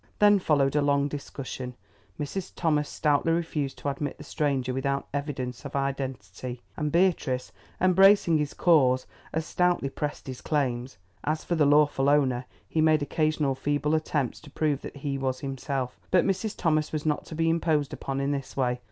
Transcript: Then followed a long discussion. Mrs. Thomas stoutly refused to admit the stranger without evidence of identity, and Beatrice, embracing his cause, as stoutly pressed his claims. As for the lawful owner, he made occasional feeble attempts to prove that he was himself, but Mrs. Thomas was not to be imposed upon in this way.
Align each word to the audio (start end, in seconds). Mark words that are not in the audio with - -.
Then 0.17 0.39
followed 0.39 0.75
a 0.75 0.81
long 0.81 1.07
discussion. 1.07 1.75
Mrs. 2.19 2.53
Thomas 2.55 2.89
stoutly 2.89 3.33
refused 3.33 3.77
to 3.77 3.89
admit 3.89 4.17
the 4.17 4.23
stranger 4.23 4.73
without 4.73 5.07
evidence 5.13 5.63
of 5.63 5.75
identity, 5.75 6.63
and 6.75 6.91
Beatrice, 6.91 7.51
embracing 7.79 8.39
his 8.39 8.55
cause, 8.55 9.05
as 9.31 9.45
stoutly 9.45 9.89
pressed 9.91 10.25
his 10.25 10.41
claims. 10.41 10.97
As 11.23 11.43
for 11.43 11.53
the 11.53 11.67
lawful 11.67 12.09
owner, 12.09 12.45
he 12.67 12.81
made 12.81 13.03
occasional 13.03 13.53
feeble 13.53 13.93
attempts 13.93 14.39
to 14.39 14.49
prove 14.49 14.81
that 14.81 14.97
he 14.97 15.19
was 15.19 15.41
himself, 15.41 15.99
but 16.09 16.25
Mrs. 16.25 16.57
Thomas 16.57 16.91
was 16.91 17.05
not 17.05 17.25
to 17.25 17.35
be 17.35 17.47
imposed 17.47 17.93
upon 17.93 18.19
in 18.19 18.31
this 18.31 18.57
way. 18.57 18.79